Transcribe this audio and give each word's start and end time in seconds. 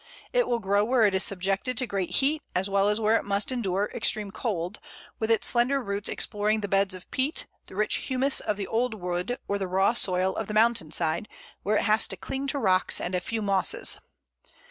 It 0.33 0.47
will 0.47 0.57
grow 0.57 0.83
where 0.83 1.03
it 1.03 1.13
is 1.13 1.23
subjected 1.23 1.77
to 1.77 1.85
great 1.85 2.09
heat, 2.09 2.41
as 2.55 2.67
well 2.67 2.89
as 2.89 2.99
where 2.99 3.17
it 3.17 3.23
must 3.23 3.51
endure 3.51 3.91
extreme 3.93 4.31
cold, 4.31 4.79
with 5.19 5.29
its 5.29 5.45
slender 5.45 5.79
roots 5.79 6.09
exploring 6.09 6.61
the 6.61 6.67
beds 6.67 6.95
of 6.95 7.11
peat, 7.11 7.45
the 7.67 7.75
rich 7.75 7.97
humus 8.09 8.39
of 8.39 8.57
the 8.57 8.65
old 8.65 8.95
wood, 8.95 9.37
or 9.47 9.59
the 9.59 9.67
raw 9.67 9.93
soil 9.93 10.35
of 10.37 10.47
the 10.47 10.55
mountain 10.55 10.89
side, 10.89 11.27
where 11.61 11.75
it 11.77 11.83
has 11.83 12.07
to 12.07 12.17
cling 12.17 12.47
to 12.47 12.57
rocks 12.57 12.99
and 12.99 13.13
a 13.13 13.19
few 13.19 13.43
mosses. 13.43 13.99